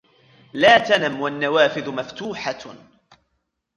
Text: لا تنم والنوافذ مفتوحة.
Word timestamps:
لا 0.53 0.77
تنم 0.77 1.21
والنوافذ 1.21 1.91
مفتوحة. 1.91 2.59